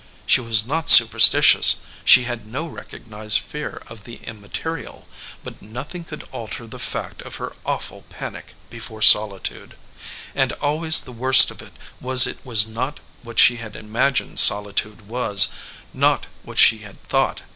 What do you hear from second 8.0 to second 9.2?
panic before